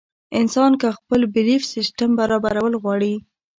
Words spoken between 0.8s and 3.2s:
کۀ خپل بيليف سسټم برابرول غواړي